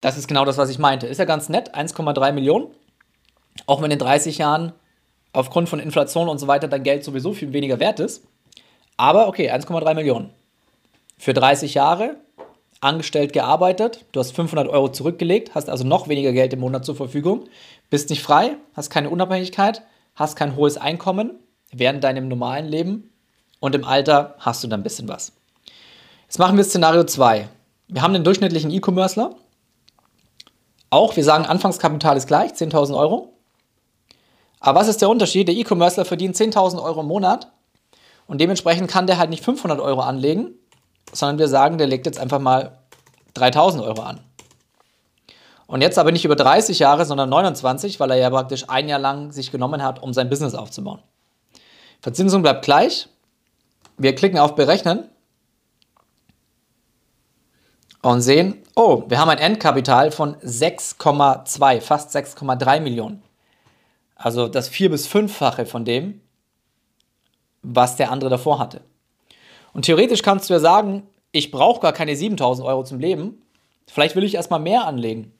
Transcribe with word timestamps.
Das 0.00 0.16
ist 0.16 0.28
genau 0.28 0.44
das, 0.44 0.58
was 0.58 0.70
ich 0.70 0.78
meinte. 0.78 1.06
Ist 1.06 1.18
ja 1.18 1.24
ganz 1.24 1.48
nett, 1.48 1.74
1,3 1.74 2.32
Millionen. 2.32 2.68
Auch 3.66 3.82
wenn 3.82 3.90
in 3.90 3.98
30 3.98 4.38
Jahren 4.38 4.72
aufgrund 5.32 5.68
von 5.68 5.80
Inflation 5.80 6.28
und 6.28 6.38
so 6.38 6.46
weiter 6.46 6.68
dein 6.68 6.82
Geld 6.82 7.04
sowieso 7.04 7.32
viel 7.32 7.52
weniger 7.52 7.80
wert 7.80 8.00
ist. 8.00 8.24
Aber 8.96 9.28
okay, 9.28 9.50
1,3 9.50 9.94
Millionen. 9.94 10.30
Für 11.18 11.34
30 11.34 11.74
Jahre, 11.74 12.16
angestellt 12.80 13.32
gearbeitet, 13.32 14.04
du 14.12 14.20
hast 14.20 14.32
500 14.32 14.68
Euro 14.68 14.88
zurückgelegt, 14.88 15.54
hast 15.54 15.68
also 15.68 15.84
noch 15.84 16.08
weniger 16.08 16.32
Geld 16.32 16.52
im 16.52 16.60
Monat 16.60 16.84
zur 16.84 16.94
Verfügung, 16.94 17.48
bist 17.90 18.10
nicht 18.10 18.22
frei, 18.22 18.56
hast 18.74 18.90
keine 18.90 19.10
Unabhängigkeit, 19.10 19.82
hast 20.14 20.36
kein 20.36 20.56
hohes 20.56 20.76
Einkommen 20.76 21.32
während 21.72 22.04
deinem 22.04 22.28
normalen 22.28 22.66
Leben 22.66 23.10
und 23.60 23.74
im 23.74 23.84
Alter 23.84 24.36
hast 24.38 24.62
du 24.62 24.68
dann 24.68 24.80
ein 24.80 24.84
bisschen 24.84 25.08
was. 25.08 25.32
Jetzt 26.24 26.38
machen 26.38 26.56
wir 26.56 26.64
Szenario 26.64 27.04
2. 27.04 27.48
Wir 27.88 28.02
haben 28.02 28.12
den 28.12 28.24
durchschnittlichen 28.24 28.70
E-Commercer. 28.70 29.34
Auch, 30.90 31.16
wir 31.16 31.24
sagen, 31.24 31.44
Anfangskapital 31.44 32.16
ist 32.16 32.26
gleich, 32.26 32.52
10.000 32.52 32.96
Euro. 32.96 33.32
Aber 34.60 34.80
was 34.80 34.88
ist 34.88 35.00
der 35.00 35.08
Unterschied? 35.08 35.48
Der 35.48 35.54
E-Commercer 35.54 36.04
verdient 36.04 36.36
10.000 36.36 36.82
Euro 36.82 37.00
im 37.00 37.06
Monat 37.06 37.52
und 38.26 38.40
dementsprechend 38.40 38.90
kann 38.90 39.06
der 39.06 39.18
halt 39.18 39.30
nicht 39.30 39.44
500 39.44 39.80
Euro 39.80 40.00
anlegen, 40.00 40.54
sondern 41.12 41.38
wir 41.38 41.48
sagen, 41.48 41.78
der 41.78 41.86
legt 41.86 42.06
jetzt 42.06 42.18
einfach 42.18 42.38
mal 42.38 42.78
3.000 43.34 43.82
Euro 43.84 44.02
an. 44.02 44.20
Und 45.66 45.82
jetzt 45.82 45.98
aber 45.98 46.12
nicht 46.12 46.24
über 46.24 46.34
30 46.34 46.78
Jahre, 46.78 47.04
sondern 47.04 47.28
29, 47.28 48.00
weil 48.00 48.10
er 48.10 48.16
ja 48.16 48.30
praktisch 48.30 48.64
ein 48.68 48.88
Jahr 48.88 48.98
lang 48.98 49.32
sich 49.32 49.52
genommen 49.52 49.82
hat, 49.82 50.02
um 50.02 50.14
sein 50.14 50.30
Business 50.30 50.54
aufzubauen. 50.54 51.02
Verzinsung 52.00 52.42
bleibt 52.42 52.64
gleich. 52.64 53.08
Wir 53.98 54.14
klicken 54.14 54.38
auf 54.38 54.54
Berechnen 54.54 55.10
und 58.02 58.20
sehen, 58.20 58.62
oh, 58.76 59.04
wir 59.08 59.18
haben 59.18 59.28
ein 59.28 59.38
Endkapital 59.38 60.10
von 60.10 60.36
6,2, 60.36 61.80
fast 61.80 62.14
6,3 62.14 62.80
Millionen. 62.80 63.22
Also 64.14 64.48
das 64.48 64.68
vier- 64.68 64.90
bis 64.90 65.06
fünffache 65.06 65.66
von 65.66 65.84
dem, 65.84 66.20
was 67.62 67.96
der 67.96 68.10
andere 68.10 68.30
davor 68.30 68.58
hatte. 68.58 68.82
Und 69.72 69.84
theoretisch 69.84 70.22
kannst 70.22 70.48
du 70.48 70.54
ja 70.54 70.60
sagen, 70.60 71.06
ich 71.32 71.50
brauche 71.50 71.80
gar 71.80 71.92
keine 71.92 72.16
7000 72.16 72.66
Euro 72.66 72.84
zum 72.84 72.98
Leben. 72.98 73.42
Vielleicht 73.86 74.16
will 74.16 74.24
ich 74.24 74.34
erstmal 74.34 74.60
mehr 74.60 74.86
anlegen. 74.86 75.32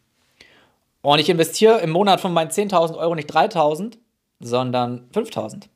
Und 1.02 1.18
ich 1.18 1.30
investiere 1.30 1.78
im 1.80 1.90
Monat 1.90 2.20
von 2.20 2.32
meinen 2.32 2.50
10.000 2.50 2.96
Euro 2.98 3.14
nicht 3.14 3.32
3.000, 3.34 3.98
sondern 4.40 5.08
5.000. 5.12 5.68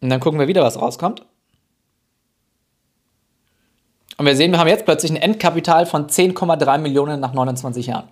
Und 0.00 0.10
dann 0.10 0.20
gucken 0.20 0.40
wir 0.40 0.48
wieder, 0.48 0.62
was 0.62 0.80
rauskommt. 0.80 1.24
Und 4.16 4.26
wir 4.26 4.36
sehen, 4.36 4.52
wir 4.52 4.58
haben 4.58 4.68
jetzt 4.68 4.84
plötzlich 4.84 5.10
ein 5.10 5.16
Endkapital 5.16 5.86
von 5.86 6.06
10,3 6.06 6.78
Millionen 6.78 7.20
nach 7.20 7.32
29 7.32 7.86
Jahren. 7.86 8.08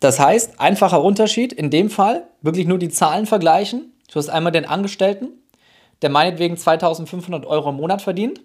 Das 0.00 0.20
heißt, 0.20 0.60
einfacher 0.60 1.02
Unterschied, 1.02 1.52
in 1.52 1.70
dem 1.70 1.90
Fall 1.90 2.26
wirklich 2.42 2.66
nur 2.66 2.78
die 2.78 2.90
Zahlen 2.90 3.26
vergleichen. 3.26 3.92
Du 4.10 4.18
hast 4.18 4.28
einmal 4.28 4.52
den 4.52 4.66
Angestellten, 4.66 5.28
der 6.02 6.10
meinetwegen 6.10 6.56
2500 6.56 7.46
Euro 7.46 7.70
im 7.70 7.76
Monat 7.76 8.02
verdient, 8.02 8.40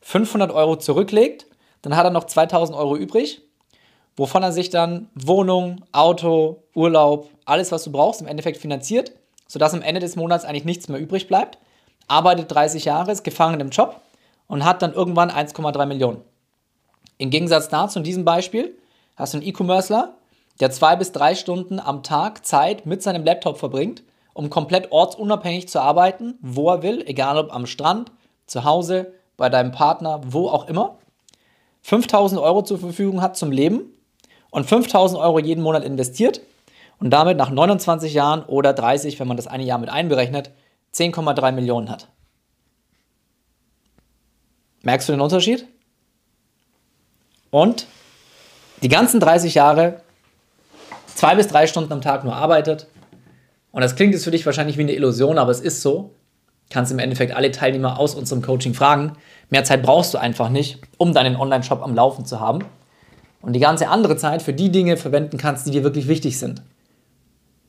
500 0.00 0.50
Euro 0.50 0.76
zurücklegt, 0.76 1.46
dann 1.82 1.96
hat 1.96 2.04
er 2.04 2.10
noch 2.10 2.24
2000 2.24 2.76
Euro 2.76 2.96
übrig, 2.96 3.42
wovon 4.16 4.42
er 4.42 4.52
sich 4.52 4.70
dann 4.70 5.08
Wohnung, 5.14 5.84
Auto, 5.92 6.64
Urlaub, 6.74 7.30
alles, 7.44 7.70
was 7.70 7.84
du 7.84 7.92
brauchst, 7.92 8.20
im 8.20 8.26
Endeffekt 8.26 8.58
finanziert, 8.58 9.12
sodass 9.46 9.74
am 9.74 9.82
Ende 9.82 10.00
des 10.00 10.16
Monats 10.16 10.44
eigentlich 10.44 10.64
nichts 10.64 10.88
mehr 10.88 11.00
übrig 11.00 11.28
bleibt, 11.28 11.58
arbeitet 12.08 12.50
30 12.50 12.84
Jahre, 12.84 13.12
ist 13.12 13.22
gefangen 13.22 13.60
im 13.60 13.70
Job 13.70 14.00
und 14.48 14.64
hat 14.64 14.82
dann 14.82 14.92
irgendwann 14.92 15.30
1,3 15.30 15.86
Millionen. 15.86 16.22
Im 17.18 17.30
Gegensatz 17.30 17.68
dazu, 17.68 17.98
in 17.98 18.04
diesem 18.04 18.24
Beispiel, 18.24 18.76
hast 19.16 19.34
du 19.34 19.38
einen 19.38 19.46
E-Commercer, 19.46 20.14
der 20.60 20.70
zwei 20.70 20.96
bis 20.96 21.12
drei 21.12 21.34
Stunden 21.34 21.78
am 21.78 22.02
Tag 22.02 22.44
Zeit 22.44 22.86
mit 22.86 23.02
seinem 23.02 23.24
Laptop 23.24 23.58
verbringt, 23.58 24.02
um 24.34 24.50
komplett 24.50 24.90
ortsunabhängig 24.90 25.68
zu 25.68 25.80
arbeiten, 25.80 26.34
wo 26.40 26.70
er 26.70 26.82
will, 26.82 27.02
egal 27.06 27.38
ob 27.38 27.52
am 27.52 27.66
Strand, 27.66 28.10
zu 28.46 28.64
Hause, 28.64 29.12
bei 29.36 29.48
deinem 29.48 29.72
Partner, 29.72 30.20
wo 30.26 30.48
auch 30.48 30.68
immer. 30.68 30.96
5000 31.82 32.40
Euro 32.40 32.62
zur 32.62 32.78
Verfügung 32.78 33.22
hat 33.22 33.36
zum 33.36 33.52
Leben 33.52 33.92
und 34.50 34.66
5000 34.66 35.20
Euro 35.20 35.38
jeden 35.38 35.62
Monat 35.62 35.84
investiert 35.84 36.40
und 37.00 37.10
damit 37.10 37.36
nach 37.36 37.50
29 37.50 38.12
Jahren 38.14 38.42
oder 38.44 38.72
30, 38.72 39.18
wenn 39.20 39.28
man 39.28 39.36
das 39.36 39.46
eine 39.46 39.64
Jahr 39.64 39.78
mit 39.78 39.88
einberechnet, 39.88 40.50
10,3 40.94 41.52
Millionen 41.52 41.90
hat. 41.90 42.08
Merkst 44.88 45.06
du 45.06 45.12
den 45.12 45.20
Unterschied? 45.20 45.66
Und 47.50 47.86
die 48.82 48.88
ganzen 48.88 49.20
30 49.20 49.54
Jahre 49.54 50.00
zwei 51.14 51.34
bis 51.34 51.46
drei 51.46 51.66
Stunden 51.66 51.92
am 51.92 52.00
Tag 52.00 52.24
nur 52.24 52.34
arbeitet. 52.34 52.86
Und 53.70 53.82
das 53.82 53.96
klingt 53.96 54.14
jetzt 54.14 54.24
für 54.24 54.30
dich 54.30 54.46
wahrscheinlich 54.46 54.78
wie 54.78 54.84
eine 54.84 54.94
Illusion, 54.94 55.36
aber 55.36 55.50
es 55.50 55.60
ist 55.60 55.82
so. 55.82 56.14
Kannst 56.70 56.90
im 56.90 57.00
Endeffekt 57.00 57.36
alle 57.36 57.50
Teilnehmer 57.50 57.98
aus 57.98 58.14
unserem 58.14 58.40
Coaching 58.40 58.72
fragen. 58.72 59.12
Mehr 59.50 59.62
Zeit 59.62 59.82
brauchst 59.82 60.14
du 60.14 60.18
einfach 60.18 60.48
nicht, 60.48 60.80
um 60.96 61.12
deinen 61.12 61.36
Online-Shop 61.36 61.82
am 61.82 61.94
Laufen 61.94 62.24
zu 62.24 62.40
haben. 62.40 62.64
Und 63.42 63.52
die 63.52 63.60
ganze 63.60 63.88
andere 63.88 64.16
Zeit 64.16 64.40
für 64.40 64.54
die 64.54 64.72
Dinge 64.72 64.96
verwenden 64.96 65.36
kannst, 65.36 65.66
die 65.66 65.70
dir 65.70 65.84
wirklich 65.84 66.08
wichtig 66.08 66.38
sind. 66.38 66.62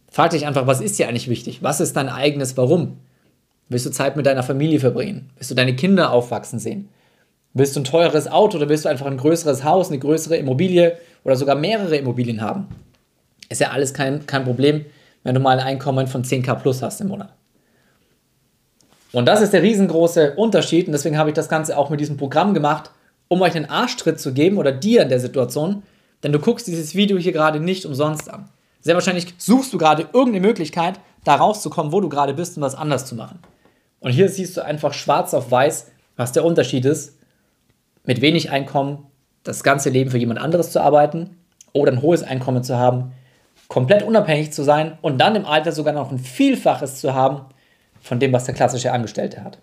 Frag 0.09 0.30
dich 0.30 0.47
einfach, 0.47 0.68
was 0.68 0.80
ist 0.80 0.97
dir 0.97 1.09
eigentlich 1.09 1.28
wichtig? 1.28 1.63
Was 1.63 1.81
ist 1.81 1.97
dein 1.97 2.07
eigenes 2.07 2.56
Warum? 2.56 3.00
Willst 3.68 3.86
du 3.86 3.91
Zeit 3.91 4.16
mit 4.16 4.25
deiner 4.25 4.41
Familie 4.41 4.80
verbringen? 4.80 5.31
Willst 5.36 5.51
du 5.51 5.56
deine 5.56 5.75
Kinder 5.75 6.13
aufwachsen 6.13 6.59
sehen? 6.59 6.88
Willst 7.54 7.76
du 7.76 7.82
ein 7.82 7.86
teures 7.86 8.28
Auto 8.28 8.58
oder 8.58 8.70
willst 8.70 8.86
du 8.86 8.90
einfach 8.90 9.08
ein 9.08 9.18
größeres 9.18 9.64
Haus, 9.64 9.90
eine 9.90 10.00
größere 10.00 10.38
Immobilie 10.38 10.98
oder 11.24 11.36
sogar 11.36 11.56
mehrere 11.56 11.98
Immobilien 11.98 12.42
haben? 12.42 12.68
Ist 13.50 13.62
ja 13.62 13.72
alles 13.72 13.94
kein, 13.94 14.26
kein 14.28 14.44
Problem, 14.44 14.86
wenn 15.24 15.34
du 15.34 15.42
mal 15.42 15.60
ein 15.60 15.66
Einkommen 15.66 16.08
von 16.08 16.24
10k 16.24 16.56
plus 16.56 16.82
hast 16.82 17.02
im 17.02 17.08
Monat. 17.08 17.34
Und 19.12 19.26
das 19.26 19.42
ist 19.42 19.54
der 19.54 19.64
riesengroße 19.64 20.36
Unterschied 20.36 20.86
und 20.86 20.92
deswegen 20.92 21.18
habe 21.18 21.32
ich 21.32 21.36
das 21.36 21.50
Ganze 21.50 21.78
auch 21.78 21.90
mit 21.90 22.00
diesem 22.00 22.18
Programm 22.18 22.54
gemacht, 22.54 22.92
um 23.28 23.42
euch 23.42 23.56
einen 23.56 23.66
Arschtritt 23.66 24.20
zu 24.20 24.34
geben 24.34 24.58
oder 24.58 24.72
dir 24.72 25.02
in 25.02 25.10
der 25.10 25.20
Situation, 25.20 25.81
denn 26.24 26.31
du 26.31 26.40
guckst 26.40 26.68
dieses 26.68 26.94
Video 26.94 27.18
hier 27.18 27.31
gerade 27.31 27.60
nicht 27.60 27.86
umsonst 27.86 28.30
an. 28.30 28.50
Sehr 28.81 28.94
wahrscheinlich 28.94 29.34
suchst 29.38 29.74
du 29.74 29.78
gerade 29.80 30.04
irgendeine 30.14 30.46
Möglichkeit, 30.46 31.00
da 31.24 31.36
rauszukommen, 31.36 31.92
wo 31.92 32.02
du 32.02 32.10
gerade 32.10 32.36
bist 32.36 32.58
und 32.58 32.64
was 32.64 32.76
anders 32.76 33.06
zu 33.06 33.16
machen. 33.16 33.40
Und 34.00 34.12
hier 34.12 34.30
siehst 34.30 34.56
du 34.56 34.64
einfach 34.64 34.94
schwarz 34.94 35.34
auf 35.34 35.52
weiß, 35.52 35.88
was 36.16 36.31
der 36.31 36.46
Unterschied 36.46 36.86
ist, 36.86 37.19
mit 38.09 38.22
wenig 38.22 38.50
Einkommen 38.50 39.06
das 39.44 39.62
ganze 39.62 39.92
Leben 39.92 40.09
für 40.09 40.18
jemand 40.18 40.42
anderes 40.42 40.72
zu 40.72 40.81
arbeiten 40.81 41.38
oder 41.74 41.92
ein 41.92 42.02
hohes 42.02 42.24
Einkommen 42.24 42.64
zu 42.64 42.75
haben, 42.75 43.12
komplett 43.68 44.02
unabhängig 44.02 44.52
zu 44.52 44.64
sein 44.64 44.97
und 45.03 45.22
dann 45.22 45.36
im 45.36 45.46
Alter 45.46 45.72
sogar 45.72 45.94
noch 45.94 46.12
ein 46.12 46.18
Vielfaches 46.18 47.00
zu 47.02 47.14
haben 47.14 47.42
von 48.02 48.19
dem, 48.19 48.34
was 48.34 48.46
der 48.46 48.56
klassische 48.56 48.92
Angestellte 48.92 49.44
hat. 49.44 49.59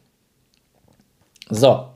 So, 1.51 1.87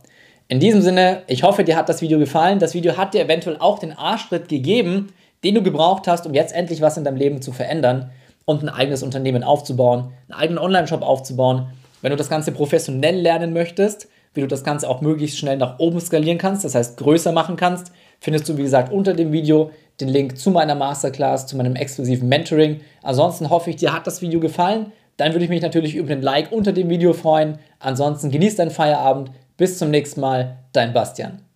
in 0.48 0.58
diesem 0.58 0.82
Sinne, 0.82 1.22
ich 1.28 1.44
hoffe, 1.44 1.62
dir 1.62 1.76
hat 1.76 1.88
das 1.88 2.02
Video 2.02 2.18
gefallen. 2.18 2.58
Das 2.58 2.74
Video 2.74 2.96
hat 2.96 3.14
dir 3.14 3.22
eventuell 3.22 3.56
auch 3.60 3.78
den 3.78 3.92
Arschtritt 3.92 4.48
gegeben, 4.48 5.12
den 5.44 5.54
du 5.54 5.62
gebraucht 5.62 6.08
hast, 6.08 6.26
um 6.26 6.34
jetzt 6.34 6.52
endlich 6.52 6.80
was 6.80 6.96
in 6.96 7.04
deinem 7.04 7.16
Leben 7.16 7.42
zu 7.42 7.52
verändern 7.52 8.10
und 8.44 8.64
ein 8.64 8.68
eigenes 8.68 9.04
Unternehmen 9.04 9.44
aufzubauen, 9.44 10.12
einen 10.28 10.40
eigenen 10.40 10.58
Online-Shop 10.58 11.02
aufzubauen. 11.02 11.68
Wenn 12.02 12.10
du 12.10 12.16
das 12.16 12.28
Ganze 12.28 12.50
professionell 12.50 13.20
lernen 13.20 13.52
möchtest, 13.52 14.08
wie 14.34 14.40
du 14.40 14.46
das 14.46 14.64
Ganze 14.64 14.88
auch 14.88 15.00
möglichst 15.00 15.38
schnell 15.38 15.56
nach 15.56 15.78
oben 15.78 16.00
skalieren 16.00 16.38
kannst, 16.38 16.64
das 16.64 16.74
heißt 16.74 16.96
größer 16.98 17.32
machen 17.32 17.56
kannst, 17.56 17.92
findest 18.20 18.48
du, 18.48 18.56
wie 18.56 18.62
gesagt, 18.62 18.92
unter 18.92 19.14
dem 19.14 19.32
Video 19.32 19.70
den 20.00 20.08
Link 20.08 20.38
zu 20.38 20.50
meiner 20.50 20.74
Masterclass, 20.74 21.46
zu 21.46 21.56
meinem 21.56 21.76
exklusiven 21.76 22.28
Mentoring. 22.28 22.80
Ansonsten 23.02 23.50
hoffe 23.50 23.70
ich, 23.70 23.76
dir 23.76 23.92
hat 23.92 24.06
das 24.06 24.22
Video 24.22 24.40
gefallen. 24.40 24.92
Dann 25.16 25.32
würde 25.32 25.44
ich 25.44 25.50
mich 25.50 25.62
natürlich 25.62 25.94
über 25.94 26.08
den 26.08 26.22
Like 26.22 26.52
unter 26.52 26.72
dem 26.72 26.88
Video 26.88 27.12
freuen. 27.12 27.58
Ansonsten 27.78 28.30
genieß 28.30 28.56
deinen 28.56 28.70
Feierabend. 28.70 29.30
Bis 29.56 29.78
zum 29.78 29.90
nächsten 29.90 30.20
Mal, 30.20 30.56
dein 30.72 30.94
Bastian. 30.94 31.49